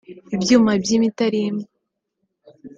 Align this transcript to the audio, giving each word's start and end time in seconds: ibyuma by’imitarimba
ibyuma 0.35 0.71
by’imitarimba 0.81 1.65